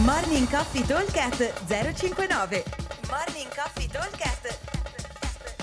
Morning 0.00 0.48
Coffee 0.48 0.86
Talkcast 0.86 1.66
059 1.66 2.62
Morning 3.10 3.54
Coffee 3.54 3.86
Talkcast 3.86 4.58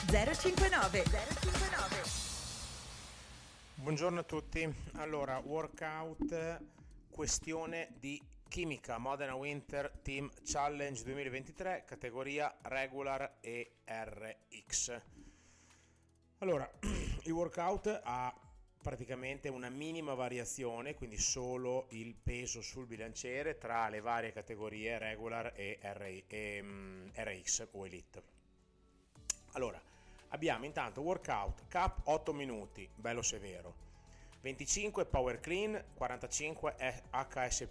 059 0.05 1.03
059 1.03 2.03
Buongiorno 3.73 4.19
a 4.19 4.23
tutti. 4.23 4.71
Allora, 4.97 5.41
workout, 5.43 6.61
questione 7.09 7.95
di 7.97 8.21
chimica 8.47 8.99
Modena 8.99 9.33
Winter 9.33 9.91
Team 10.03 10.29
Challenge 10.43 11.03
2023, 11.03 11.85
categoria 11.87 12.55
regular 12.61 13.37
e 13.41 13.77
RX. 13.83 15.01
Allora, 16.37 16.69
il 17.23 17.31
workout 17.31 17.99
ha 18.03 18.31
praticamente 18.81 19.49
una 19.49 19.69
minima 19.69 20.13
variazione, 20.13 20.95
quindi 20.95 21.17
solo 21.17 21.87
il 21.89 22.15
peso 22.15 22.61
sul 22.61 22.85
bilanciere 22.85 23.57
tra 23.57 23.89
le 23.89 23.99
varie 23.99 24.31
categorie 24.31 24.97
regular 24.97 25.51
e, 25.55 25.79
RX 27.13 27.67
o 27.71 27.85
Elite. 27.85 28.23
Allora, 29.53 29.81
abbiamo 30.29 30.65
intanto 30.65 31.01
workout 31.01 31.67
cap 31.67 32.01
8 32.05 32.33
minuti, 32.33 32.87
bello 32.95 33.21
severo, 33.21 33.87
25 34.41 35.05
power 35.05 35.39
clean, 35.39 35.83
45 35.95 36.75
HS+, 37.11 37.67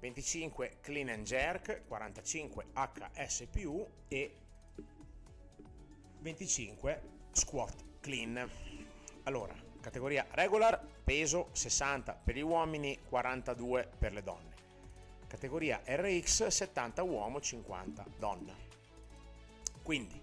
25 0.00 0.78
clean 0.80 1.08
and 1.10 1.24
jerk, 1.24 1.82
45 1.86 2.66
HS+, 2.74 3.46
e 4.08 4.34
25 6.18 7.02
squat 7.30 7.84
clean. 8.00 8.50
Allora, 9.24 9.54
categoria 9.82 10.26
regular, 10.30 10.80
peso 11.04 11.48
60 11.52 12.14
per 12.14 12.36
gli 12.36 12.40
uomini, 12.40 12.98
42 13.08 13.90
per 13.98 14.12
le 14.12 14.22
donne. 14.22 14.50
Categoria 15.26 15.82
RX 15.84 16.46
70 16.46 17.02
uomo, 17.02 17.40
50 17.40 18.04
donna. 18.18 18.54
Quindi 19.82 20.20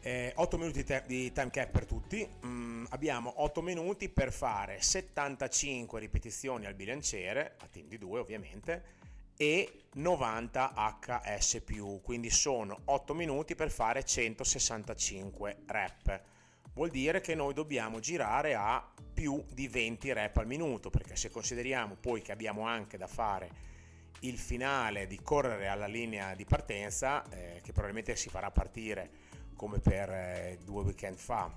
eh, 0.00 0.32
8 0.36 0.58
minuti 0.58 0.78
di, 0.78 0.84
te- 0.84 1.02
di, 1.06 1.32
time 1.32 1.50
cap 1.50 1.70
per 1.70 1.86
tutti. 1.86 2.28
Mm, 2.44 2.84
abbiamo 2.90 3.32
8 3.42 3.62
minuti 3.62 4.08
per 4.08 4.32
fare 4.32 4.80
75 4.80 5.98
ripetizioni 5.98 6.66
al 6.66 6.74
bilanciere, 6.74 7.56
a 7.58 7.66
team 7.66 7.88
di 7.88 7.98
2 7.98 8.20
ovviamente, 8.20 8.94
e 9.36 9.86
90 9.94 10.74
HS+, 11.00 11.62
quindi 12.02 12.30
sono 12.30 12.78
8 12.84 13.14
minuti 13.14 13.54
per 13.54 13.70
fare 13.70 14.04
165 14.04 15.56
rep 15.66 16.34
vuol 16.76 16.90
dire 16.90 17.22
che 17.22 17.34
noi 17.34 17.54
dobbiamo 17.54 18.00
girare 18.00 18.54
a 18.54 18.86
più 19.14 19.42
di 19.50 19.66
20 19.66 20.12
rep 20.12 20.36
al 20.36 20.46
minuto, 20.46 20.90
perché 20.90 21.16
se 21.16 21.30
consideriamo 21.30 21.96
poi 21.98 22.20
che 22.20 22.32
abbiamo 22.32 22.66
anche 22.66 22.98
da 22.98 23.06
fare 23.06 23.74
il 24.20 24.38
finale 24.38 25.06
di 25.06 25.18
correre 25.22 25.68
alla 25.68 25.86
linea 25.86 26.34
di 26.34 26.44
partenza, 26.44 27.24
eh, 27.30 27.60
che 27.62 27.72
probabilmente 27.72 28.14
si 28.14 28.28
farà 28.28 28.50
partire 28.50 29.10
come 29.56 29.78
per 29.78 30.10
eh, 30.10 30.58
due 30.64 30.82
weekend 30.82 31.16
fa 31.16 31.50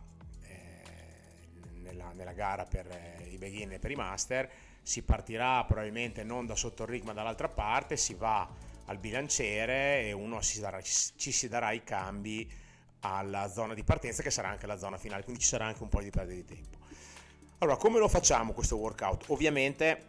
eh, 0.44 0.82
nella, 1.82 2.14
nella, 2.14 2.34
gara 2.34 2.64
per 2.64 2.88
eh, 2.88 3.28
i 3.30 3.38
begin 3.38 3.74
e 3.74 3.80
per 3.80 3.92
i 3.92 3.96
master, 3.96 4.50
si 4.82 5.04
partirà 5.04 5.66
probabilmente 5.66 6.24
non 6.24 6.46
da 6.46 6.56
sotto 6.56 6.84
il 6.84 6.90
rig 6.90 7.04
ma 7.04 7.12
dall'altra 7.12 7.50
parte, 7.50 7.98
si 7.98 8.14
va 8.14 8.50
al 8.86 8.98
bilanciere 8.98 10.04
e 10.04 10.14
uno 10.14 10.40
si 10.40 10.62
darà, 10.62 10.82
ci 10.82 11.32
si 11.34 11.50
darà 11.50 11.72
i 11.72 11.84
cambi 11.84 12.50
alla 13.02 13.50
zona 13.50 13.74
di 13.74 13.84
partenza 13.84 14.24
che 14.24 14.32
sarà 14.32 14.50
anche 14.50 14.68
la 14.68 14.78
zona 14.78 14.98
finale, 14.98 15.24
quindi 15.24 15.42
ci 15.42 15.48
sarà 15.48 15.66
anche 15.66 15.84
un 15.84 15.90
po' 15.90 16.02
di 16.02 16.10
perdita 16.10 16.36
di 16.36 16.46
tempo. 16.46 16.78
Allora, 17.60 17.78
come 17.78 18.00
lo 18.00 18.08
facciamo 18.08 18.54
questo 18.54 18.78
workout? 18.78 19.26
Ovviamente 19.28 20.08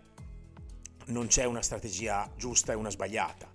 non 1.07 1.27
c'è 1.27 1.45
una 1.45 1.63
strategia 1.63 2.31
giusta 2.37 2.73
e 2.73 2.77
una 2.77 2.91
sbagliata, 2.91 3.49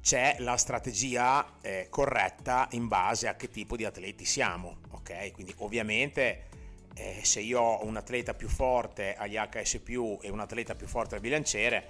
c'è 0.00 0.36
la 0.38 0.56
strategia 0.56 1.58
eh, 1.60 1.88
corretta 1.90 2.68
in 2.72 2.88
base 2.88 3.28
a 3.28 3.34
che 3.34 3.50
tipo 3.50 3.76
di 3.76 3.84
atleti 3.84 4.24
siamo, 4.24 4.78
ok? 4.90 5.32
Quindi 5.32 5.52
ovviamente 5.58 6.48
eh, 6.94 7.20
se 7.22 7.40
io 7.40 7.60
ho 7.60 7.84
un 7.84 7.96
atleta 7.96 8.34
più 8.34 8.48
forte 8.48 9.14
agli 9.14 9.36
HS+, 9.36 9.80
e 10.22 10.30
un 10.30 10.40
atleta 10.40 10.74
più 10.74 10.86
forte 10.86 11.16
al 11.16 11.20
bilanciere, 11.20 11.88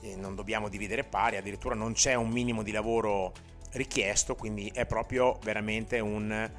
eh, 0.00 0.16
non 0.16 0.34
dobbiamo 0.34 0.68
dividere 0.68 1.04
pari, 1.04 1.36
addirittura 1.36 1.74
non 1.74 1.92
c'è 1.92 2.14
un 2.14 2.30
minimo 2.30 2.62
di 2.62 2.70
lavoro 2.70 3.32
richiesto, 3.72 4.34
quindi 4.34 4.70
è 4.74 4.86
proprio 4.86 5.38
veramente 5.42 6.00
un 6.00 6.50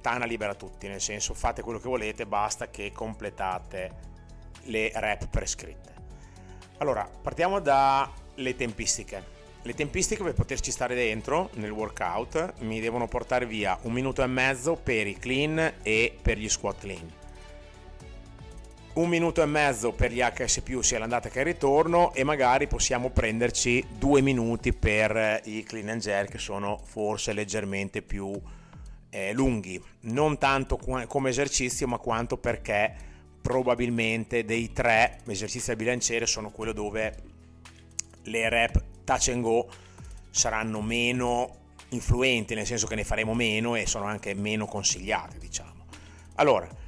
tana 0.00 0.24
libera 0.26 0.54
tutti, 0.54 0.86
nel 0.86 1.00
senso 1.00 1.32
fate 1.34 1.62
quello 1.62 1.78
che 1.78 1.88
volete, 1.88 2.26
basta 2.26 2.68
che 2.68 2.92
completate 2.92 4.12
le 4.64 4.92
rep 4.94 5.28
prescritte. 5.28 5.92
Allora, 6.78 7.08
partiamo 7.22 7.60
dalle 7.60 8.54
tempistiche. 8.56 9.32
Le 9.62 9.72
tempistiche 9.72 10.22
per 10.22 10.34
poterci 10.34 10.70
stare 10.70 10.94
dentro 10.94 11.48
nel 11.54 11.70
workout 11.70 12.60
mi 12.60 12.80
devono 12.80 13.08
portare 13.08 13.46
via 13.46 13.78
un 13.82 13.92
minuto 13.92 14.22
e 14.22 14.26
mezzo 14.26 14.74
per 14.76 15.06
i 15.06 15.16
clean 15.16 15.76
e 15.82 16.18
per 16.20 16.36
gli 16.36 16.50
squat 16.50 16.80
clean 16.80 17.22
un 18.94 19.08
minuto 19.08 19.42
e 19.42 19.46
mezzo 19.46 19.90
per 19.90 20.12
gli 20.12 20.20
HS 20.20 20.78
sia 20.80 21.00
l'andata 21.00 21.28
che 21.28 21.40
il 21.40 21.46
ritorno 21.46 22.14
e 22.14 22.22
magari 22.22 22.68
possiamo 22.68 23.10
prenderci 23.10 23.84
due 23.98 24.20
minuti 24.20 24.72
per 24.72 25.40
i 25.44 25.64
clean 25.64 25.88
and 25.88 26.00
jerk 26.00 26.30
che 26.30 26.38
sono 26.38 26.80
forse 26.84 27.32
leggermente 27.32 28.02
più 28.02 28.32
eh, 29.10 29.32
lunghi. 29.32 29.82
Non 30.02 30.38
tanto 30.38 30.76
come 30.76 31.28
esercizio 31.28 31.88
ma 31.88 31.98
quanto 31.98 32.36
perché 32.36 32.94
probabilmente 33.40 34.44
dei 34.44 34.72
tre 34.72 35.18
esercizi 35.26 35.72
al 35.72 35.76
bilanciere 35.76 36.26
sono 36.26 36.50
quello 36.50 36.72
dove 36.72 37.16
le 38.22 38.48
rep 38.48 38.82
touch 39.02 39.28
and 39.28 39.42
go 39.42 39.68
saranno 40.30 40.80
meno 40.80 41.62
influenti 41.88 42.54
nel 42.54 42.64
senso 42.64 42.86
che 42.86 42.94
ne 42.94 43.04
faremo 43.04 43.34
meno 43.34 43.74
e 43.74 43.86
sono 43.86 44.04
anche 44.04 44.34
meno 44.34 44.66
consigliate 44.66 45.38
diciamo. 45.38 45.86
Allora 46.36 46.82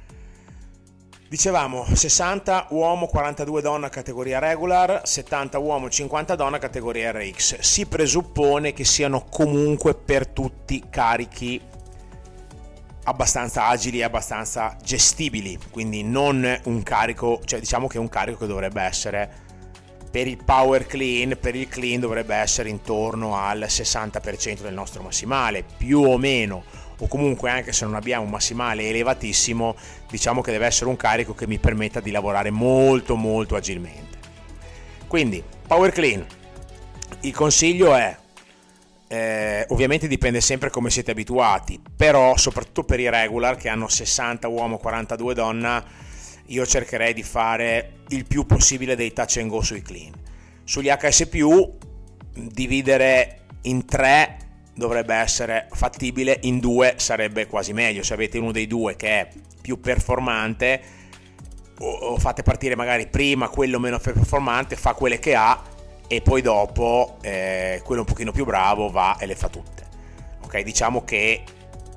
Dicevamo 1.29 1.85
60 1.93 2.67
uomo, 2.69 3.07
42 3.07 3.61
donna 3.61 3.89
categoria 3.89 4.39
regular, 4.39 5.01
70 5.03 5.57
uomo, 5.59 5.89
50 5.89 6.35
donna 6.35 6.57
categoria 6.57 7.11
RX. 7.11 7.59
Si 7.59 7.85
presuppone 7.85 8.71
che 8.71 8.85
siano 8.85 9.25
comunque 9.29 9.93
per 9.93 10.27
tutti 10.27 10.85
carichi 10.89 11.59
abbastanza 13.03 13.67
agili 13.67 13.99
e 13.99 14.03
abbastanza 14.03 14.77
gestibili, 14.81 15.59
quindi 15.69 16.01
non 16.01 16.61
un 16.63 16.83
carico, 16.83 17.41
cioè 17.43 17.59
diciamo 17.59 17.87
che 17.87 17.99
un 17.99 18.07
carico 18.07 18.39
che 18.39 18.47
dovrebbe 18.47 18.81
essere 18.81 19.29
per 20.09 20.27
il 20.27 20.41
power 20.41 20.85
clean, 20.85 21.37
per 21.37 21.55
il 21.55 21.67
clean 21.67 21.99
dovrebbe 21.99 22.35
essere 22.35 22.69
intorno 22.69 23.35
al 23.35 23.65
60% 23.67 24.61
del 24.61 24.73
nostro 24.73 25.03
massimale, 25.03 25.65
più 25.75 26.03
o 26.03 26.17
meno 26.17 26.63
o 26.99 27.07
comunque 27.07 27.49
anche 27.49 27.71
se 27.71 27.85
non 27.85 27.95
abbiamo 27.95 28.23
un 28.23 28.31
massimale 28.31 28.89
elevatissimo, 28.89 29.75
diciamo 30.09 30.41
che 30.41 30.51
deve 30.51 30.65
essere 30.65 30.89
un 30.89 30.95
carico 30.95 31.33
che 31.33 31.47
mi 31.47 31.59
permetta 31.59 31.99
di 31.99 32.11
lavorare 32.11 32.49
molto 32.49 33.15
molto 33.15 33.55
agilmente. 33.55 34.17
Quindi, 35.07 35.43
power 35.67 35.91
clean. 35.91 36.25
Il 37.21 37.33
consiglio 37.33 37.95
è 37.95 38.15
eh, 39.09 39.65
ovviamente 39.69 40.07
dipende 40.07 40.41
sempre 40.41 40.69
come 40.69 40.89
siete 40.89 41.11
abituati, 41.11 41.81
però 41.95 42.35
soprattutto 42.35 42.83
per 42.83 42.99
i 42.99 43.09
regular 43.09 43.55
che 43.55 43.69
hanno 43.69 43.87
60 43.87 44.47
uomo, 44.47 44.77
42 44.77 45.33
donna, 45.33 45.83
io 46.47 46.65
cercherei 46.65 47.13
di 47.13 47.23
fare 47.23 47.99
il 48.09 48.25
più 48.25 48.45
possibile 48.45 48.95
dei 48.95 49.13
touch 49.13 49.37
and 49.37 49.49
go 49.49 49.61
sui 49.61 49.81
clean. 49.81 50.11
Sugli 50.63 50.89
HS+, 50.89 51.29
dividere 52.33 53.45
in 53.61 53.85
tre 53.85 54.37
dovrebbe 54.77 55.15
essere 55.15 55.67
fattibile, 55.71 56.39
in 56.43 56.59
due 56.59 56.93
sarebbe 56.97 57.47
quasi 57.47 57.73
meglio. 57.73 58.03
Se 58.03 58.13
avete 58.13 58.37
uno 58.37 58.51
dei 58.51 58.67
due 58.67 58.95
che 58.95 59.07
è 59.07 59.29
più 59.59 59.79
performante, 59.79 60.81
o, 61.79 62.17
fate 62.17 62.43
partire 62.43 62.75
magari 62.75 63.07
prima 63.07 63.49
quello 63.49 63.79
meno 63.79 63.99
performante, 63.99 64.75
fa 64.75 64.93
quelle 64.93 65.19
che 65.19 65.35
ha 65.35 65.61
e 66.07 66.21
poi 66.21 66.41
dopo 66.41 67.17
eh, 67.21 67.81
quello 67.83 68.01
un 68.01 68.07
pochino 68.07 68.31
più 68.31 68.45
bravo 68.45 68.89
va 68.89 69.17
e 69.17 69.25
le 69.25 69.35
fa 69.35 69.49
tutte. 69.49 69.85
Ok, 70.43 70.61
diciamo 70.61 71.03
che 71.03 71.43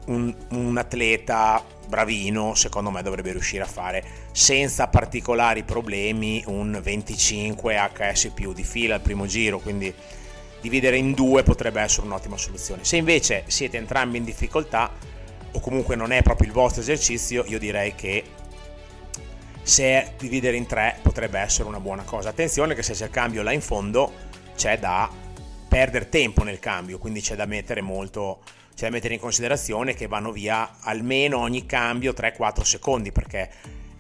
un, 0.07 0.35
un 0.51 0.77
atleta 0.77 1.63
bravino 1.87 2.55
secondo 2.55 2.91
me 2.91 3.03
dovrebbe 3.03 3.33
riuscire 3.33 3.65
a 3.65 3.67
fare 3.67 4.03
senza 4.33 4.87
particolari 4.87 5.65
problemi 5.65 6.43
un 6.47 6.79
25 6.83 7.91
HS 7.93 8.31
più 8.33 8.53
di 8.53 8.65
fila 8.65 8.95
al 8.95 9.01
primo 9.03 9.27
giro, 9.27 9.59
quindi 9.59 9.95
dividere 10.61 10.97
in 10.97 11.13
due 11.13 11.43
potrebbe 11.43 11.81
essere 11.81 12.07
un'ottima 12.07 12.37
soluzione. 12.37 12.85
Se 12.85 12.97
invece 12.97 13.45
siete 13.47 13.77
entrambi 13.77 14.19
in 14.19 14.25
difficoltà 14.25 14.93
o 15.53 15.61
comunque 15.61 15.97
non 15.97 16.13
è 16.13 16.23
proprio 16.23 16.47
il 16.47 16.53
vostro 16.53 16.81
esercizio, 16.83 17.45
io 17.47 17.59
direi 17.59 17.95
che 17.95 18.25
se 19.63 20.15
dividere 20.19 20.57
in 20.57 20.67
tre 20.67 20.99
potrebbe 21.03 21.39
essere 21.39 21.69
una 21.69 21.81
buona 21.81 22.03
cosa. 22.03 22.31
Attenzione 22.31 22.75
che 22.75 22.83
se 22.83 22.93
c'è 22.93 23.05
il 23.05 23.11
cambio 23.11 23.43
là 23.43 23.53
in 23.53 23.61
fondo 23.61 24.13
c'è 24.57 24.79
da 24.79 25.11
perdere 25.69 26.09
tempo 26.09 26.43
nel 26.43 26.59
cambio, 26.59 26.99
quindi 26.99 27.21
c'è 27.21 27.37
da 27.37 27.47
mettere 27.47 27.81
molto 27.81 28.41
c'è 28.81 28.87
da 28.87 28.93
mettere 28.93 29.13
in 29.13 29.21
considerazione 29.21 29.93
che 29.93 30.07
vanno 30.07 30.33
via 30.33 30.79
almeno 30.81 31.39
ogni 31.39 31.67
cambio 31.67 32.13
3-4 32.13 32.63
secondi 32.63 33.13
perché 33.13 33.51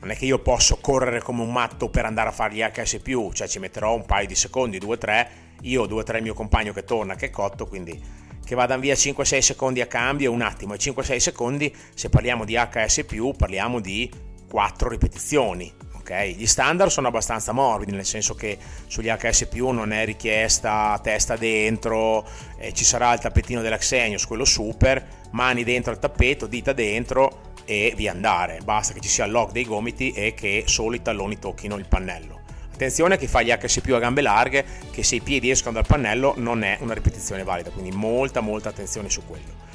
non 0.00 0.11
è 0.11 0.17
che 0.17 0.25
io 0.25 0.38
posso 0.38 0.79
correre 0.81 1.20
come 1.20 1.43
un 1.43 1.52
matto 1.52 1.88
per 1.88 2.05
andare 2.05 2.31
a 2.31 2.32
fare 2.32 2.55
gli 2.55 2.61
HS+, 2.61 3.00
cioè 3.32 3.49
ci 3.49 3.58
metterò 3.58 3.94
un 3.94 4.06
paio 4.06 4.26
di 4.26 4.35
secondi, 4.35 4.79
2-3, 4.79 5.26
io 5.62 5.85
2-3 5.85 6.17
il 6.17 6.23
mio 6.23 6.35
compagno 6.35 6.73
che 6.73 6.85
torna, 6.85 7.14
che 7.14 7.26
è 7.26 7.31
cotto, 7.31 7.67
quindi 7.67 8.29
che 8.44 8.55
vadano 8.55 8.81
via 8.81 8.94
5-6 8.94 9.38
secondi 9.38 9.81
a 9.81 9.87
cambio, 9.87 10.32
un 10.32 10.41
attimo, 10.41 10.75
e 10.75 10.79
5-6 10.79 11.17
secondi, 11.19 11.75
se 11.94 12.08
parliamo 12.08 12.44
di 12.44 12.55
HS+, 12.55 13.05
parliamo 13.37 13.79
di 13.79 14.11
4 14.49 14.88
ripetizioni, 14.88 15.73
ok? 15.99 16.25
Gli 16.37 16.47
standard 16.47 16.91
sono 16.91 17.08
abbastanza 17.08 17.52
morbidi, 17.52 17.93
nel 17.93 18.06
senso 18.06 18.35
che 18.35 18.58
sugli 18.87 19.08
HS+, 19.08 19.47
non 19.52 19.93
è 19.93 20.05
richiesta 20.05 20.99
testa 21.02 21.37
dentro, 21.37 22.26
eh, 22.58 22.73
ci 22.73 22.85
sarà 22.85 23.12
il 23.12 23.20
tappetino 23.20 23.61
dell'Axenius, 23.61 24.26
quello 24.26 24.44
super, 24.44 25.06
mani 25.32 25.62
dentro 25.62 25.93
al 25.93 25.99
tappeto, 25.99 26.47
dita 26.47 26.73
dentro, 26.73 27.50
e 27.70 27.93
via 27.94 28.11
andare, 28.11 28.58
basta 28.64 28.93
che 28.93 28.99
ci 28.99 29.08
sia 29.08 29.26
il 29.26 29.31
lock 29.31 29.52
dei 29.52 29.64
gomiti 29.64 30.11
e 30.11 30.34
che 30.34 30.64
solo 30.67 30.96
i 30.96 31.02
talloni 31.02 31.38
tocchino 31.38 31.76
il 31.76 31.87
pannello. 31.87 32.40
Attenzione 32.75 33.14
a 33.14 33.17
chi 33.17 33.28
fa 33.28 33.43
gli 33.43 33.50
HS 33.50 33.81
più 33.81 33.94
a 33.94 34.00
gambe 34.00 34.22
larghe, 34.22 34.64
che 34.90 35.05
se 35.05 35.14
i 35.14 35.20
piedi 35.20 35.50
escono 35.50 35.75
dal 35.75 35.87
pannello 35.87 36.34
non 36.37 36.64
è 36.64 36.78
una 36.81 36.94
ripetizione 36.94 37.44
valida, 37.44 37.70
quindi 37.70 37.93
molta 37.93 38.40
molta 38.40 38.70
attenzione 38.70 39.08
su 39.08 39.25
quello. 39.25 39.69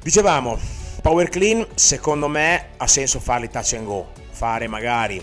Dicevamo, 0.00 0.56
power 1.02 1.28
clean 1.28 1.66
secondo 1.74 2.28
me 2.28 2.68
ha 2.76 2.86
senso 2.86 3.18
farli 3.18 3.50
touch 3.50 3.72
and 3.72 3.84
go, 3.84 4.12
fare 4.30 4.68
magari, 4.68 5.20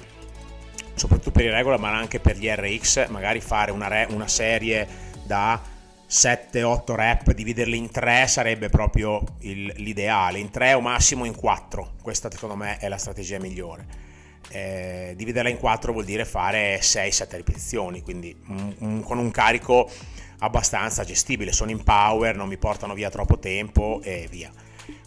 soprattutto 0.95 1.31
per 1.31 1.45
i 1.45 1.49
regular 1.49 1.79
ma 1.79 1.95
anche 1.95 2.19
per 2.19 2.35
gli 2.35 2.49
RX, 2.49 3.07
magari 3.07 3.39
fare 3.39 3.71
una, 3.71 3.87
re, 3.87 4.05
una 4.09 4.27
serie 4.27 4.85
da 5.23 5.61
7-8 6.09 6.95
rep, 6.95 7.33
dividerli 7.33 7.77
in 7.77 7.91
3 7.91 8.27
sarebbe 8.27 8.69
proprio 8.69 9.21
il, 9.39 9.73
l'ideale, 9.75 10.39
in 10.39 10.49
3 10.49 10.73
o 10.73 10.79
massimo 10.79 11.25
in 11.25 11.35
4, 11.35 11.95
questa 12.01 12.31
secondo 12.31 12.55
me 12.55 12.77
è 12.77 12.87
la 12.87 12.97
strategia 12.97 13.39
migliore. 13.39 14.05
Eh, 14.49 15.13
dividerla 15.17 15.49
in 15.49 15.57
4 15.57 15.91
vuol 15.91 16.05
dire 16.05 16.23
fare 16.23 16.79
6-7 16.79 17.35
ripetizioni, 17.35 18.01
quindi 18.01 18.33
un, 18.47 18.73
un, 18.79 19.03
con 19.03 19.17
un 19.17 19.29
carico 19.31 19.89
abbastanza 20.39 21.03
gestibile, 21.03 21.51
sono 21.51 21.71
in 21.71 21.83
power, 21.83 22.37
non 22.37 22.47
mi 22.47 22.57
portano 22.57 22.93
via 22.93 23.09
troppo 23.09 23.37
tempo 23.39 23.99
e 24.01 24.27
via. 24.29 24.49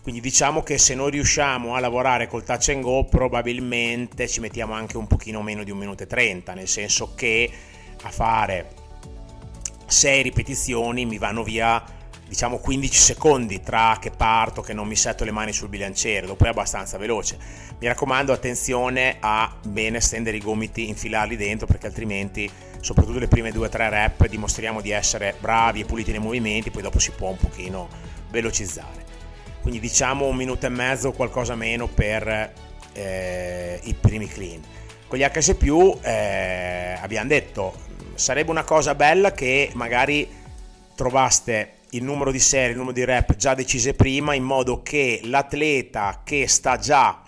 Quindi 0.03 0.21
diciamo 0.21 0.63
che 0.63 0.77
se 0.77 0.95
noi 0.95 1.13
riusciamo 1.13 1.75
a 1.75 1.81
lavorare 1.81 2.27
col 2.27 2.45
touch 2.45 2.71
and 2.71 2.83
go 2.83 3.05
probabilmente 3.05 4.29
ci 4.29 4.41
mettiamo 4.41 4.75
anche 4.75 4.99
un 4.99 5.07
pochino 5.07 5.41
meno 5.41 5.65
di 5.65 5.71
un 5.71 5.79
minuto 5.79 6.03
e 6.03 6.07
30, 6.07 6.53
nel 6.53 6.69
senso 6.69 7.15
che 7.15 7.51
a 8.03 8.11
fare 8.11 8.80
6 9.91 10.23
ripetizioni 10.23 11.05
mi 11.05 11.19
vanno 11.19 11.43
via 11.43 11.83
diciamo 12.29 12.59
15 12.59 12.97
secondi 12.97 13.61
tra 13.61 13.99
che 14.01 14.13
parto 14.13 14.63
che 14.63 14.73
non 14.73 14.87
mi 14.87 14.95
setto 14.95 15.25
le 15.25 15.33
mani 15.33 15.53
sul 15.53 15.69
bilanciere 15.69 16.29
dopo 16.29 16.45
è 16.45 16.49
abbastanza 16.49 16.97
veloce. 16.97 17.37
Mi 17.81 17.89
raccomando 17.89 18.33
attenzione 18.33 19.17
a 19.19 19.53
bene 19.67 19.99
stendere 20.01 20.37
i 20.37 20.41
gomiti 20.41 20.89
infilarli 20.89 21.37
dentro 21.37 21.67
perché 21.67 21.89
altrimenti 21.89 22.49
soprattutto 22.81 23.19
le 23.19 23.27
prime 23.27 23.51
2-3 23.51 23.89
rep 23.89 24.29
dimostriamo 24.29 24.81
di 24.81 24.91
essere 24.91 25.35
bravi 25.41 25.81
e 25.81 25.85
puliti 25.85 26.13
nei 26.13 26.21
movimenti 26.21 26.71
poi 26.71 26.83
dopo 26.83 27.01
si 27.01 27.11
può 27.11 27.31
un 27.31 27.37
pochino 27.37 27.89
velocizzare. 28.31 29.05
Quindi 29.61 29.81
diciamo 29.81 30.27
un 30.27 30.37
minuto 30.37 30.67
e 30.67 30.69
mezzo 30.69 31.11
qualcosa 31.11 31.57
meno 31.57 31.89
per 31.89 32.53
eh, 32.93 33.81
i 33.83 33.95
primi 33.95 34.29
clean. 34.29 34.61
Con 35.09 35.19
gli 35.19 35.25
HS+, 35.25 35.57
eh, 36.03 36.97
abbiamo 37.01 37.29
detto 37.29 37.89
sarebbe 38.21 38.51
una 38.51 38.65
cosa 38.65 38.95
bella 38.95 39.33
che 39.33 39.71
magari 39.75 40.29
trovaste 40.95 41.79
il 41.91 42.05
numero 42.05 42.31
di 42.31 42.39
serie, 42.39 42.71
il 42.71 42.77
numero 42.77 42.95
di 42.95 43.05
rep 43.05 43.35
già 43.35 43.55
decise 43.55 43.95
prima 43.95 44.35
in 44.35 44.45
modo 44.45 44.83
che 44.83 45.21
l'atleta 45.25 46.21
che 46.23 46.47
sta 46.47 46.77
già 46.77 47.23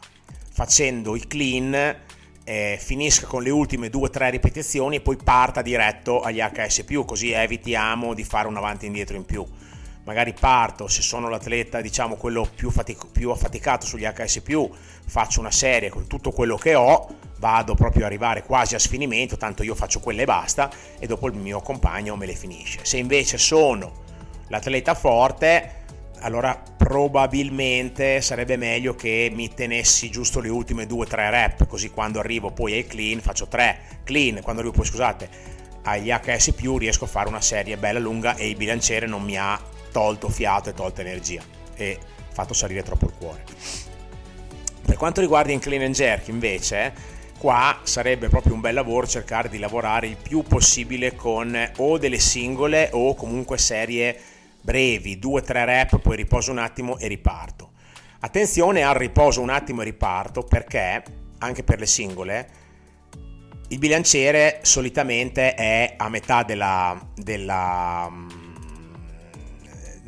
facendo 0.52 1.16
i 1.16 1.26
clean 1.26 1.96
eh, 2.44 2.78
finisca 2.78 3.26
con 3.26 3.42
le 3.42 3.50
ultime 3.50 3.88
2-3 3.88 4.30
ripetizioni 4.30 4.96
e 4.96 5.00
poi 5.00 5.16
parta 5.16 5.62
diretto 5.62 6.20
agli 6.20 6.40
HS+, 6.40 6.84
così 7.06 7.30
evitiamo 7.30 8.12
di 8.14 8.22
fare 8.22 8.46
un 8.46 8.56
avanti 8.56 8.84
e 8.84 8.88
indietro 8.88 9.16
in 9.16 9.24
più. 9.24 9.44
Magari 10.04 10.34
parto, 10.38 10.88
se 10.88 11.00
sono 11.00 11.28
l'atleta 11.28 11.80
diciamo 11.80 12.16
quello 12.16 12.46
più, 12.54 12.70
fatic- 12.70 13.06
più 13.12 13.30
affaticato 13.30 13.86
sugli 13.86 14.04
HS+, 14.04 14.42
faccio 15.06 15.40
una 15.40 15.50
serie 15.50 15.88
con 15.88 16.06
tutto 16.06 16.32
quello 16.32 16.56
che 16.56 16.74
ho, 16.74 17.21
vado 17.42 17.74
proprio 17.74 18.04
a 18.04 18.06
arrivare 18.06 18.44
quasi 18.44 18.76
a 18.76 18.78
sfinimento, 18.78 19.36
tanto 19.36 19.64
io 19.64 19.74
faccio 19.74 19.98
quelle 19.98 20.22
e 20.22 20.26
basta 20.26 20.70
e 21.00 21.08
dopo 21.08 21.26
il 21.26 21.34
mio 21.34 21.60
compagno 21.60 22.14
me 22.14 22.24
le 22.24 22.36
finisce. 22.36 22.78
Se 22.84 22.98
invece 22.98 23.36
sono 23.36 24.04
l'atleta 24.46 24.94
forte, 24.94 25.80
allora 26.20 26.56
probabilmente 26.76 28.20
sarebbe 28.20 28.56
meglio 28.56 28.94
che 28.94 29.28
mi 29.34 29.52
tenessi 29.52 30.08
giusto 30.08 30.38
le 30.38 30.50
ultime 30.50 30.84
2-3 30.84 31.30
rep, 31.30 31.66
così 31.66 31.90
quando 31.90 32.20
arrivo 32.20 32.52
poi 32.52 32.74
ai 32.74 32.86
clean 32.86 33.18
faccio 33.20 33.48
3 33.48 34.02
clean, 34.04 34.40
quando 34.40 34.60
arrivo 34.60 34.76
poi 34.76 34.86
scusate 34.86 35.28
agli 35.82 36.10
HS 36.10 36.54
riesco 36.78 37.06
a 37.06 37.08
fare 37.08 37.26
una 37.26 37.40
serie 37.40 37.76
bella 37.76 37.98
lunga 37.98 38.36
e 38.36 38.50
il 38.50 38.54
bilanciere 38.54 39.06
non 39.06 39.24
mi 39.24 39.36
ha 39.36 39.60
tolto 39.90 40.28
fiato 40.28 40.70
e 40.70 40.74
tolto 40.74 41.00
energia 41.00 41.42
e 41.74 41.98
fatto 42.32 42.54
salire 42.54 42.84
troppo 42.84 43.06
il 43.06 43.12
cuore. 43.18 43.42
Per 44.86 44.96
quanto 44.96 45.20
riguarda 45.20 45.50
in 45.50 45.58
clean 45.58 45.82
and 45.82 45.94
jerk 45.94 46.28
invece 46.28 47.10
qua 47.42 47.80
sarebbe 47.82 48.28
proprio 48.28 48.54
un 48.54 48.60
bel 48.60 48.72
lavoro 48.72 49.04
cercare 49.04 49.48
di 49.48 49.58
lavorare 49.58 50.06
il 50.06 50.16
più 50.16 50.44
possibile 50.44 51.16
con 51.16 51.72
o 51.78 51.98
delle 51.98 52.20
singole 52.20 52.90
o 52.92 53.16
comunque 53.16 53.58
serie 53.58 54.16
brevi, 54.60 55.18
2-3 55.20 55.64
rep, 55.64 55.98
poi 55.98 56.14
riposo 56.14 56.52
un 56.52 56.58
attimo 56.58 56.98
e 56.98 57.08
riparto. 57.08 57.72
Attenzione 58.20 58.84
al 58.84 58.94
riposo 58.94 59.40
un 59.40 59.50
attimo 59.50 59.80
e 59.80 59.86
riparto 59.86 60.44
perché 60.44 61.02
anche 61.38 61.64
per 61.64 61.80
le 61.80 61.86
singole 61.86 62.48
il 63.70 63.78
bilanciere 63.78 64.60
solitamente 64.62 65.54
è 65.56 65.94
a 65.96 66.08
metà 66.08 66.44
della, 66.44 66.96
della, 67.16 68.08
mm, 68.08 68.28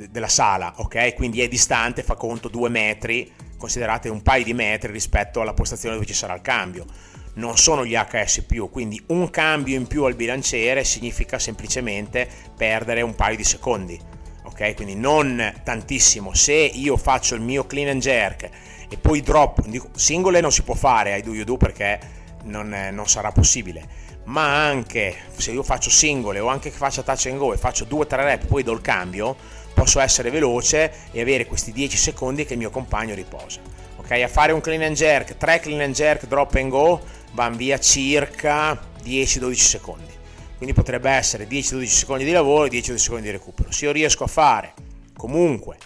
della 0.09 0.29
sala, 0.29 0.73
ok? 0.77 1.15
Quindi 1.15 1.41
è 1.41 1.49
distante, 1.49 2.05
fa 2.05 2.15
conto 2.15 2.47
2 2.47 2.69
metri, 2.69 3.29
considerate 3.59 4.09
un 4.09 4.23
paio 4.23 4.45
di 4.45 4.55
metri 4.55 4.93
rispetto 4.93 5.41
alla 5.41 5.53
postazione 5.53 5.97
dove 5.97 6.07
ci 6.07 6.15
sarà 6.15 6.35
il 6.35 6.41
cambio 6.41 6.87
non 7.35 7.57
sono 7.57 7.85
gli 7.85 7.95
HS+, 7.95 8.45
quindi 8.71 9.03
un 9.09 9.31
cambio 9.31 9.77
in 9.77 9.87
più 9.87 10.05
al 10.05 10.15
bilanciere 10.15 10.85
significa 10.85 11.39
semplicemente 11.39 12.29
perdere 12.57 13.03
un 13.03 13.15
paio 13.15 13.37
di 13.37 13.45
secondi, 13.45 13.99
ok? 14.45 14.75
Quindi 14.75 14.95
non 14.95 15.53
tantissimo. 15.63 16.35
Se 16.35 16.53
io 16.55 16.97
faccio 16.97 17.35
il 17.35 17.41
mio 17.41 17.67
clean 17.67 17.89
and 17.89 18.01
jerk 18.01 18.49
e 18.89 18.97
poi 18.99 19.21
drop, 19.21 19.65
singole 19.97 20.41
non 20.41 20.53
si 20.53 20.63
può 20.63 20.75
fare 20.75 21.13
ai 21.13 21.23
do 21.23 21.35
you 21.35 21.45
do 21.45 21.57
perché 21.57 21.99
non, 22.45 22.91
non 22.93 23.09
sarà 23.09 23.33
possibile, 23.33 23.87
ma 24.25 24.67
anche 24.67 25.17
se 25.37 25.51
io 25.51 25.63
faccio 25.63 25.91
singole 25.91 26.39
o 26.39 26.49
anche 26.49 26.71
che 26.71 26.76
faccia 26.76 27.03
touch 27.03 27.26
and 27.26 27.38
go 27.38 27.53
e 27.53 27.57
faccio 27.57 27.85
2-3 27.85 28.07
rep 28.17 28.47
poi 28.47 28.62
do 28.62 28.73
il 28.73 28.81
cambio, 28.81 29.37
posso 29.75 29.99
essere 29.99 30.31
veloce 30.31 30.93
e 31.11 31.21
avere 31.21 31.47
questi 31.47 31.73
10 31.73 31.97
secondi 31.97 32.45
che 32.45 32.53
il 32.53 32.59
mio 32.61 32.71
compagno 32.71 33.14
riposa. 33.14 33.61
Ok, 34.04 34.11
a 34.11 34.28
fare 34.28 34.52
un 34.52 34.61
clean 34.61 34.82
and 34.82 34.94
jerk, 34.94 35.38
3 35.38 35.61
clean 35.61 35.80
and 35.80 35.94
jerk, 35.94 36.26
drop 36.26 36.54
and 36.56 36.68
go, 36.68 37.00
vanno 37.32 37.56
via 37.56 37.78
circa 37.78 38.78
10-12 39.02 39.52
secondi. 39.54 40.12
Quindi 40.58 40.75
potrebbe 40.75 41.08
essere 41.08 41.49
10-12 41.49 41.84
secondi 41.87 42.25
di 42.25 42.30
lavoro 42.32 42.66
e 42.66 42.68
10-12 42.68 42.94
secondi 42.96 43.25
di 43.25 43.30
recupero. 43.30 43.73
Se 43.73 43.87
io 43.87 43.92
riesco 43.92 44.25
a 44.25 44.26
fare 44.26 44.75
comunque 45.16 45.78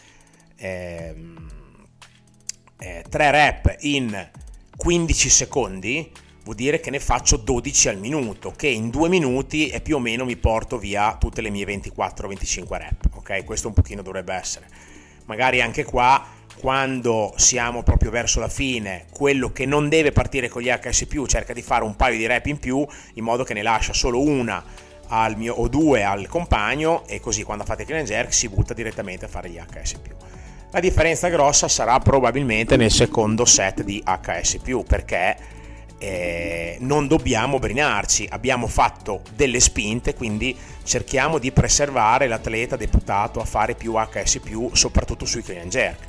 ehm, 0.57 1.49
eh, 2.81 3.05
3 3.09 3.31
rep 3.31 3.77
in 3.83 4.31
15 4.77 5.29
secondi, 5.29 6.11
vuol 6.43 6.57
dire 6.57 6.81
che 6.81 6.91
ne 6.91 6.99
faccio 6.99 7.37
12 7.37 7.89
al 7.89 7.99
minuto, 7.99 8.51
che 8.51 8.67
in 8.67 8.91
2 8.91 9.09
minuti 9.09 9.69
e 9.69 9.81
più 9.81 9.95
o 9.95 10.01
meno 10.01 10.25
mi 10.25 10.37
porto 10.37 10.77
via 10.77 11.17
tutte 11.21 11.41
le 11.41 11.51
mie 11.51 11.65
24-25 11.67 12.67
rep. 12.71 13.11
Ok, 13.15 13.45
questo 13.45 13.69
un 13.69 13.75
pochino 13.75 14.03
dovrebbe 14.03 14.35
essere. 14.35 14.67
Magari 15.27 15.61
anche 15.61 15.85
qua 15.85 16.35
quando 16.59 17.33
siamo 17.37 17.83
proprio 17.83 18.11
verso 18.11 18.41
la 18.41 18.49
fine, 18.49 19.07
quello 19.13 19.53
che 19.53 19.65
non 19.65 19.89
deve 19.89 20.13
partire 20.13 20.49
con 20.49 20.61
gli 20.61 20.69
HS 20.69 21.07
cerca 21.27 21.53
di 21.53 21.63
fare 21.63 21.85
un 21.85 21.97
paio 21.97 22.19
di 22.19 22.27
rep 22.27 22.47
in 22.47 22.59
più 22.59 22.85
in 23.15 23.25
modo 23.25 23.45
che 23.45 23.55
ne 23.55 23.63
lascia 23.63 23.93
solo 23.93 24.21
una 24.21 24.63
al 25.09 25.37
mio, 25.37 25.55
o 25.55 25.69
due 25.69 26.03
al 26.03 26.27
compagno 26.27 27.07
e 27.07 27.21
così 27.21 27.43
quando 27.43 27.65
fate 27.65 27.85
clean 27.85 28.05
jerk 28.05 28.33
si 28.33 28.49
butta 28.49 28.75
direttamente 28.75 29.25
a 29.25 29.29
fare 29.29 29.49
gli 29.49 29.59
HS 29.59 29.95
La 30.71 30.81
differenza 30.81 31.29
grossa 31.29 31.69
sarà 31.69 31.99
probabilmente 32.01 32.77
nel 32.77 32.91
secondo 32.91 33.45
set 33.45 33.83
di 33.83 34.03
HS 34.05 34.59
perché 34.87 35.37
eh, 35.99 36.77
non 36.81 37.07
dobbiamo 37.09 37.59
brinarci, 37.59 38.29
abbiamo 38.31 38.67
fatto 38.67 39.23
delle 39.35 39.61
spinte, 39.61 40.15
quindi 40.15 40.57
cerchiamo 40.85 41.39
di 41.39 41.53
preservare 41.53 42.29
l'atleta 42.29 42.77
deputato 42.77 43.41
a 43.41 43.45
fare 43.45 43.75
più 43.75 43.95
HS 43.95 44.41
soprattutto 44.73 45.25
sui 45.25 45.43
clean 45.43 45.69
jerk 45.69 46.08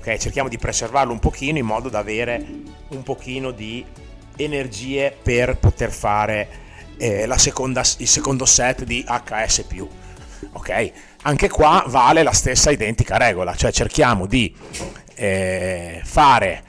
ok? 0.00 0.16
Cerchiamo 0.16 0.48
di 0.48 0.56
preservarlo 0.58 1.12
un 1.12 1.18
pochino 1.18 1.58
in 1.58 1.66
modo 1.66 1.90
da 1.90 1.98
avere 1.98 2.44
un 2.88 3.02
pochino 3.02 3.50
di 3.50 3.84
energie 4.36 5.14
per 5.22 5.58
poter 5.58 5.92
fare 5.92 6.48
eh, 6.96 7.28
seconda, 7.36 7.82
il 7.98 8.08
secondo 8.08 8.46
set 8.46 8.84
di 8.84 9.04
HS+. 9.06 9.64
Ok? 10.52 10.92
Anche 11.22 11.48
qua 11.50 11.84
vale 11.86 12.22
la 12.22 12.32
stessa 12.32 12.70
identica 12.70 13.18
regola, 13.18 13.54
cioè 13.54 13.70
cerchiamo 13.70 14.26
di 14.26 14.54
eh, 15.14 16.00
fare 16.02 16.62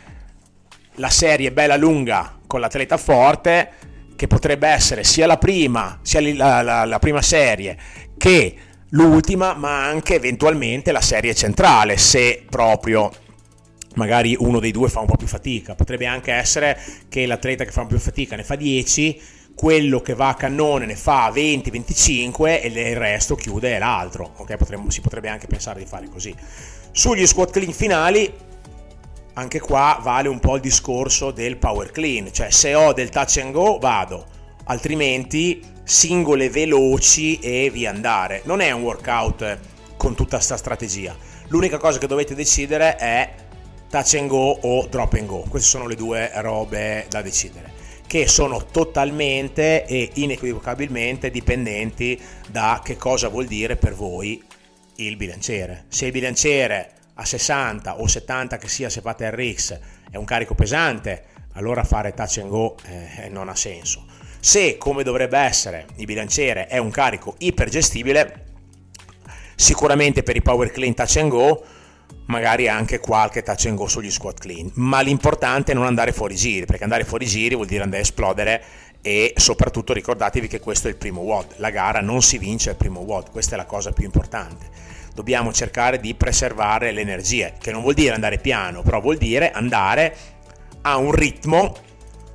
la 0.96 1.10
serie 1.10 1.54
bella 1.54 1.78
lunga 1.78 2.38
con 2.46 2.60
l'atleta 2.60 2.98
forte, 2.98 3.72
che 4.18 4.28
potrebbe 4.28 4.68
essere 4.68 5.06
sia 5.06 5.26
la 5.26 5.38
prima, 5.38 6.00
sia 6.02 6.22
la, 6.36 6.62
la, 6.62 6.86
la 6.86 7.00
prima 7.00 7.22
serie 7.22 7.78
che 8.18 8.56
l'ultima, 8.90 9.54
ma 9.54 9.86
anche 9.86 10.16
eventualmente 10.16 10.92
la 10.92 11.02
serie 11.02 11.34
centrale, 11.34 11.98
se 11.98 12.44
proprio 12.50 13.12
magari 13.96 14.36
uno 14.40 14.60
dei 14.60 14.72
due 14.72 14.90
fa 14.90 15.00
un 15.00 15.08
po' 15.08 15.18
più 15.18 15.28
fatica. 15.28 15.76
Potrebbe 15.76 16.06
anche 16.06 16.32
essere 16.32 16.80
che 17.10 17.26
l'atleta 17.26 17.64
che 17.64 17.72
fa 17.72 17.82
un 17.82 17.88
po' 17.88 17.96
più 17.96 18.04
fatica 18.04 18.36
ne 18.36 18.44
fa 18.44 18.56
10, 18.56 19.22
quello 19.56 20.02
che 20.02 20.14
va 20.14 20.30
a 20.30 20.34
cannone 20.36 20.86
ne 20.86 20.96
fa 20.96 21.30
20-25 21.30 22.62
e 22.62 22.68
il 22.68 22.96
resto 22.96 23.36
chiude 23.36 23.78
l'altro. 23.78 24.34
Okay? 24.38 24.58
Potremmo, 24.58 24.90
si 24.90 25.02
potrebbe 25.02 25.30
anche 25.30 25.48
pensare 25.48 25.80
di 25.80 25.86
fare 25.86 26.08
così. 26.10 26.34
Sugli 26.92 27.26
squat 27.26 27.52
clean 27.52 27.72
finali, 27.72 28.34
anche 29.34 29.60
qua 29.60 30.00
vale 30.02 30.28
un 30.30 30.40
po' 30.40 30.56
il 30.56 30.62
discorso 30.62 31.32
del 31.32 31.58
power 31.58 31.92
clean, 31.92 32.32
cioè 32.32 32.50
se 32.50 32.76
ho 32.76 32.94
del 32.94 33.10
touch 33.10 33.38
and 33.38 33.52
go 33.52 33.78
vado, 33.78 34.26
altrimenti 34.66 35.62
singole 35.84 36.50
veloci 36.50 37.40
e 37.40 37.70
via 37.72 37.90
andare. 37.90 38.42
Non 38.46 38.62
è 38.62 38.72
un 38.72 38.82
workout 38.82 39.60
con 39.98 40.16
tutta 40.16 40.38
questa 40.38 40.58
strategia. 40.58 41.16
L'unica 41.48 41.78
cosa 41.78 42.00
che 42.00 42.08
dovete 42.08 42.34
decidere 42.34 42.96
è 42.96 43.34
touch 43.92 44.16
and 44.16 44.30
go 44.30 44.58
o 44.62 44.88
drop 44.88 45.14
and 45.14 45.28
go. 45.28 45.44
Queste 45.48 45.68
sono 45.68 45.86
le 45.86 45.96
due 45.96 46.32
robe 46.36 47.06
da 47.10 47.22
decidere 47.22 47.80
che 48.08 48.28
sono 48.28 48.66
totalmente 48.66 49.86
e 49.86 50.12
inequivocabilmente 50.16 51.32
dipendenti 51.32 52.20
da 52.50 52.82
che 52.84 52.98
cosa 52.98 53.30
vuol 53.30 53.46
dire 53.46 53.78
per 53.78 53.94
voi 53.94 54.44
il 54.96 55.16
bilanciere. 55.16 55.86
Se 55.88 56.08
il 56.08 56.12
bilanciere 56.12 56.92
a 57.14 57.24
60 57.24 58.02
o 58.02 58.08
70 58.08 58.58
che 58.58 58.68
sia 58.68 58.90
se 58.90 59.00
fate 59.00 59.30
RX 59.30 59.80
è 60.10 60.18
un 60.18 60.26
carico 60.26 60.56
pesante, 60.56 61.24
allora 61.54 61.86
fare 61.86 62.14
touch 62.14 62.40
and 62.40 62.50
go 62.50 62.76
eh, 62.86 63.30
non 63.30 63.48
ha 63.48 63.56
senso. 63.56 64.06
Se 64.42 64.78
come 64.78 65.04
dovrebbe 65.04 65.38
essere 65.38 65.86
il 65.96 66.06
bilanciere 66.06 66.68
è 66.68 66.80
un 66.80 66.92
carico 66.92 67.36
ipergestibile, 67.38 68.46
sicuramente 69.56 70.22
per 70.22 70.36
i 70.36 70.42
power 70.42 70.70
clean 70.70 70.94
touch 70.94 71.16
and 71.16 71.30
go 71.30 71.64
magari 72.26 72.68
anche 72.68 73.00
qualche 73.00 73.44
touch 73.44 73.66
and 73.66 73.76
go 73.76 73.88
sugli 73.88 74.10
squat 74.10 74.40
clean, 74.40 74.72
ma 74.76 75.02
l'importante 75.02 75.72
è 75.72 75.76
non 75.76 75.86
andare 75.86 76.12
fuori 76.14 76.36
giri, 76.36 76.66
perché 76.66 76.84
andare 76.84 77.04
fuori 77.04 77.26
giri 77.26 77.56
vuol 77.56 77.68
dire 77.68 77.84
andare 77.84 78.02
a 78.02 78.06
esplodere 78.06 78.64
e 79.02 79.34
soprattutto 79.36 79.94
ricordatevi 79.94 80.48
che 80.48 80.60
questo 80.60 80.88
è 80.88 80.92
il 80.92 80.98
primo 80.98 81.22
WOD, 81.22 81.56
la 81.58 81.72
gara 81.72 82.02
non 82.02 82.22
si 82.22 82.38
vince 82.38 82.70
al 82.70 82.76
primo 82.76 83.02
WOD, 83.02 83.32
questa 83.32 83.56
è 83.56 83.58
la 83.58 83.66
cosa 83.66 83.92
più 83.92 84.06
importante. 84.06 84.70
Dobbiamo 85.14 85.52
cercare 85.52 86.00
di 86.00 86.14
preservare 86.14 86.92
l'energia, 86.92 87.52
che 87.60 87.72
non 87.72 87.82
vuol 87.82 87.96
dire 87.96 88.14
andare 88.14 88.38
piano, 88.38 88.82
però 88.82 89.02
vuol 89.02 89.18
dire 89.18 89.52
andare 89.52 90.16
a 90.84 90.98
un 90.98 91.12
ritmo 91.12 91.76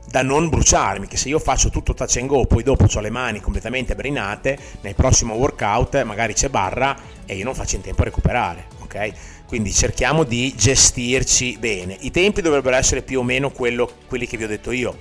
da 0.09 0.23
non 0.23 0.49
bruciarmi, 0.49 1.07
che 1.07 1.17
se 1.17 1.29
io 1.29 1.39
faccio 1.39 1.71
tutto 1.71 1.95
touch 1.95 2.17
and 2.19 2.29
go, 2.29 2.47
poi 2.47 2.63
dopo 2.63 2.87
ho 2.93 3.01
le 3.01 3.11
mani 3.11 3.41
completamente 3.41 3.95
brinate, 3.95 4.59
nel 4.83 4.95
prossimo 4.95 5.35
workout 5.35 6.01
magari 6.03 6.33
c'è 6.33 6.49
barra 6.49 6.97
e 7.25 7.35
io 7.35 7.45
non 7.45 7.55
faccio 7.55 7.77
in 7.77 7.83
tempo 7.83 8.03
a 8.03 8.05
recuperare, 8.05 8.67
ok? 8.83 9.13
Quindi 9.47 9.73
cerchiamo 9.73 10.25
di 10.25 10.55
gestirci 10.57 11.57
bene. 11.59 11.97
I 12.01 12.11
tempi 12.11 12.41
dovrebbero 12.41 12.77
essere 12.77 13.03
più 13.03 13.21
o 13.21 13.23
meno 13.23 13.51
quello, 13.51 13.91
quelli 14.07 14.27
che 14.27 14.37
vi 14.37 14.45
ho 14.45 14.49
detto 14.49 14.73
io. 14.73 14.97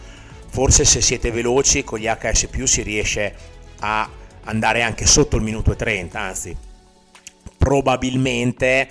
Forse 0.47 0.85
se 0.85 1.01
siete 1.01 1.31
veloci 1.31 1.83
con 1.83 1.99
gli 1.99 2.05
HS 2.05 2.63
si 2.63 2.81
riesce 2.81 3.35
a 3.79 4.09
andare 4.43 4.81
anche 4.83 5.05
sotto 5.05 5.35
il 5.35 5.43
minuto 5.43 5.71
e 5.71 5.75
30, 5.75 6.19
anzi 6.19 6.55
probabilmente 7.57 8.87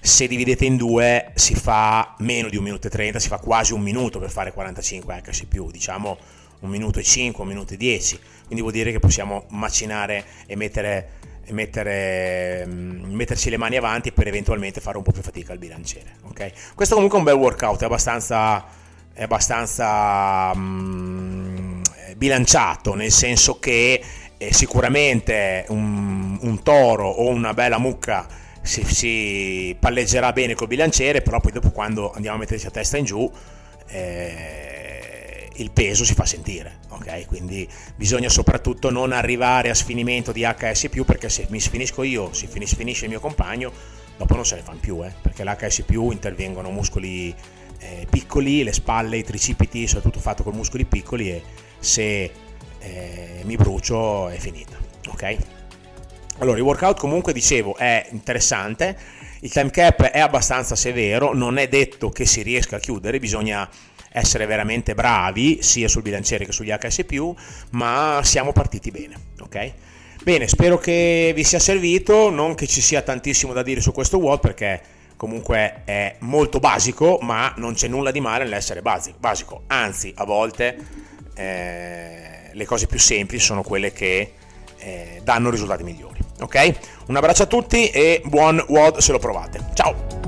se 0.00 0.26
dividete 0.26 0.64
in 0.64 0.76
due 0.76 1.32
si 1.34 1.54
fa 1.54 2.14
meno 2.18 2.48
di 2.48 2.56
un 2.56 2.64
minuto 2.64 2.86
e 2.86 2.90
30, 2.90 3.18
si 3.18 3.28
fa 3.28 3.38
quasi 3.38 3.72
un 3.72 3.80
minuto 3.80 4.18
per 4.18 4.30
fare 4.30 4.52
45 4.52 5.22
HS 5.22 5.44
diciamo 5.70 6.18
un 6.60 6.70
minuto 6.70 6.98
e 6.98 7.02
5, 7.02 7.42
un 7.42 7.48
minuto 7.48 7.74
e 7.74 7.76
10, 7.76 8.18
quindi 8.44 8.60
vuol 8.60 8.72
dire 8.72 8.92
che 8.92 8.98
possiamo 8.98 9.46
macinare 9.50 10.24
e 10.46 10.56
mettere, 10.56 11.10
mettere, 11.50 12.64
mm, 12.66 13.14
metterci 13.14 13.50
le 13.50 13.56
mani 13.56 13.76
avanti 13.76 14.12
per 14.12 14.26
eventualmente 14.26 14.80
fare 14.80 14.96
un 14.96 15.02
po' 15.02 15.12
più 15.12 15.22
fatica 15.22 15.52
al 15.52 15.58
bilanciere. 15.58 16.16
Okay? 16.28 16.52
Questo 16.74 16.94
comunque 16.94 17.18
è 17.18 17.20
un 17.20 17.26
bel 17.26 17.36
workout, 17.36 17.82
è 17.82 17.84
abbastanza, 17.84 18.64
è 19.12 19.22
abbastanza 19.22 20.50
um, 20.54 21.82
bilanciato, 22.16 22.94
nel 22.94 23.12
senso 23.12 23.58
che 23.58 24.02
eh, 24.36 24.52
sicuramente 24.52 25.64
un, 25.68 26.38
un 26.40 26.62
toro 26.62 27.08
o 27.08 27.28
una 27.28 27.54
bella 27.54 27.78
mucca 27.78 28.26
si, 28.62 28.84
si 28.84 29.76
palleggerà 29.78 30.32
bene 30.32 30.54
col 30.54 30.68
bilanciere, 30.68 31.22
però 31.22 31.40
poi 31.40 31.52
dopo 31.52 31.70
quando 31.70 32.12
andiamo 32.12 32.36
a 32.36 32.40
metterci 32.40 32.66
a 32.66 32.70
testa 32.70 32.96
in 32.96 33.04
giù 33.04 33.30
eh, 33.88 34.77
il 35.58 35.70
peso 35.70 36.04
si 36.04 36.14
fa 36.14 36.24
sentire, 36.24 36.78
ok? 36.88 37.26
Quindi 37.26 37.68
bisogna 37.96 38.28
soprattutto 38.28 38.90
non 38.90 39.12
arrivare 39.12 39.70
a 39.70 39.74
sfinimento 39.74 40.32
di 40.32 40.42
HS+, 40.42 40.88
perché 41.04 41.28
se 41.28 41.46
mi 41.50 41.60
sfinisco 41.60 42.02
io, 42.02 42.30
finis, 42.32 42.74
finisce 42.74 43.04
il 43.04 43.10
mio 43.10 43.20
compagno, 43.20 43.72
dopo 44.16 44.34
non 44.34 44.44
se 44.44 44.56
ne 44.56 44.62
fanno 44.62 44.78
più, 44.80 45.04
eh? 45.04 45.12
perché 45.20 45.44
l'HS+, 45.44 45.84
intervengono 45.88 46.70
muscoli 46.70 47.34
eh, 47.80 48.06
piccoli, 48.08 48.62
le 48.62 48.72
spalle, 48.72 49.18
i 49.18 49.24
tricipiti, 49.24 49.86
soprattutto 49.86 50.20
fatto 50.20 50.42
con 50.42 50.54
muscoli 50.54 50.84
piccoli 50.84 51.30
e 51.30 51.42
se 51.78 52.30
eh, 52.78 53.40
mi 53.44 53.56
brucio 53.56 54.28
è 54.28 54.38
finita, 54.38 54.76
ok? 55.08 55.36
Allora, 56.38 56.56
il 56.56 56.62
workout 56.62 57.00
comunque 57.00 57.32
dicevo 57.32 57.76
è 57.76 58.06
interessante, 58.10 58.96
il 59.40 59.50
time 59.50 59.70
cap 59.70 60.02
è 60.02 60.20
abbastanza 60.20 60.76
severo, 60.76 61.34
non 61.34 61.58
è 61.58 61.66
detto 61.66 62.10
che 62.10 62.26
si 62.26 62.42
riesca 62.42 62.76
a 62.76 62.78
chiudere, 62.78 63.18
bisogna 63.18 63.68
essere 64.18 64.46
veramente 64.46 64.94
bravi 64.94 65.62
sia 65.62 65.88
sul 65.88 66.02
bilanciere 66.02 66.44
che 66.44 66.52
sugli 66.52 66.70
HS+, 66.70 67.04
ma 67.70 68.20
siamo 68.22 68.52
partiti 68.52 68.90
bene, 68.90 69.14
ok? 69.40 69.72
Bene, 70.22 70.46
spero 70.48 70.78
che 70.78 71.32
vi 71.34 71.44
sia 71.44 71.58
servito, 71.58 72.28
non 72.28 72.54
che 72.54 72.66
ci 72.66 72.80
sia 72.80 73.02
tantissimo 73.02 73.52
da 73.52 73.62
dire 73.62 73.80
su 73.80 73.92
questo 73.92 74.18
WOD 74.18 74.40
perché 74.40 74.80
comunque 75.16 75.82
è 75.84 76.16
molto 76.20 76.58
basico, 76.58 77.18
ma 77.22 77.52
non 77.56 77.74
c'è 77.74 77.88
nulla 77.88 78.10
di 78.10 78.20
male 78.20 78.44
nell'essere 78.44 78.82
basico, 78.82 79.62
anzi 79.68 80.12
a 80.16 80.24
volte 80.24 80.76
eh, 81.34 82.50
le 82.52 82.64
cose 82.66 82.86
più 82.86 82.98
semplici 82.98 83.44
sono 83.44 83.62
quelle 83.62 83.92
che 83.92 84.32
eh, 84.78 85.20
danno 85.22 85.50
risultati 85.50 85.82
migliori. 85.82 86.18
Ok? 86.40 86.72
Un 87.06 87.16
abbraccio 87.16 87.44
a 87.44 87.46
tutti 87.46 87.88
e 87.90 88.22
buon 88.24 88.62
WOD 88.68 88.98
se 88.98 89.12
lo 89.12 89.18
provate. 89.18 89.64
Ciao! 89.74 90.27